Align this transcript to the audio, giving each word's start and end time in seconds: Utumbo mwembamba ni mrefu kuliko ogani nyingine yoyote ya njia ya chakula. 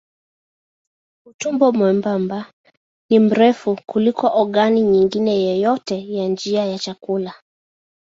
Utumbo 1.27 1.71
mwembamba 1.71 2.53
ni 3.09 3.19
mrefu 3.19 3.79
kuliko 3.85 4.27
ogani 4.41 4.81
nyingine 4.81 5.43
yoyote 5.47 6.13
ya 6.13 6.27
njia 6.27 6.65
ya 6.65 6.79
chakula. 6.79 7.33